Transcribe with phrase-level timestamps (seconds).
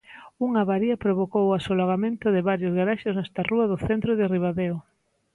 [0.45, 4.77] Unha avaría provocou o asolagamento de varios garaxes nesta rúa do centro de Ribadeo.